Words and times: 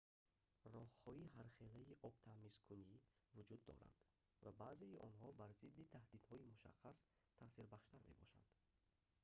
роҳҳои 0.75 1.31
ҳархелаи 1.37 1.97
обтамизкунӣ 2.09 2.95
вуҷуд 3.35 3.61
доранд 3.69 3.97
ва 4.43 4.51
баъзеи 4.61 5.01
онҳо 5.07 5.29
бар 5.39 5.51
зидди 5.59 5.89
таҳдидҳои 5.95 6.47
мушаххас 6.51 6.97
таъсирбахштар 7.39 8.01
мебошанд 8.09 8.49